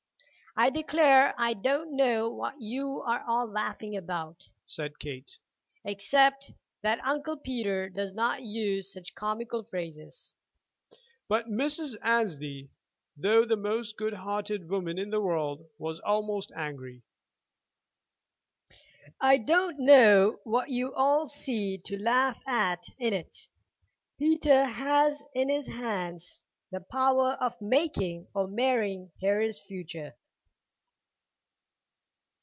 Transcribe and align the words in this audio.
"I 0.53 0.69
declare 0.69 1.33
I 1.37 1.53
don't 1.53 1.95
know 1.95 2.29
what 2.29 2.55
you 2.59 2.99
are 3.03 3.23
all 3.25 3.47
laughing 3.49 3.95
about," 3.95 4.51
said 4.65 4.99
Kate, 4.99 5.39
"except 5.85 6.51
that 6.81 6.99
Uncle 7.07 7.37
Peter 7.37 7.87
does 7.87 8.11
use 8.41 8.91
such 8.91 9.15
comical 9.15 9.63
phrases." 9.63 10.35
But 11.29 11.47
Mrs. 11.47 11.95
Annesley, 12.03 12.69
though 13.15 13.45
the 13.45 13.55
most 13.55 13.95
good 13.95 14.11
hearted 14.13 14.69
woman 14.69 14.97
in 14.99 15.09
the 15.09 15.21
world, 15.21 15.63
was 15.77 16.01
almost 16.01 16.51
angry. 16.53 17.01
"I 19.21 19.37
don't 19.37 19.79
know 19.79 20.41
what 20.43 20.69
you 20.69 20.93
all 20.93 21.27
see 21.27 21.77
to 21.85 21.97
laugh 21.97 22.43
at 22.45 22.87
in 22.99 23.13
it. 23.13 23.47
Peter 24.19 24.65
has 24.65 25.23
in 25.33 25.47
his 25.47 25.67
hands 25.67 26.41
the 26.71 26.81
power 26.81 27.37
of 27.39 27.55
making 27.61 28.27
or 28.35 28.49
marring 28.49 29.13
Harry's 29.21 29.57
future." 29.59 30.17